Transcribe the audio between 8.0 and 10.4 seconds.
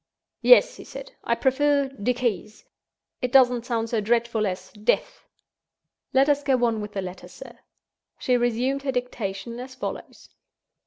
She resumed her dictation, as follows